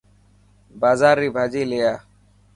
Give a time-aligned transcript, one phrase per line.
[0.81, 1.97] بازار ري ڀاڄي لي آءِ.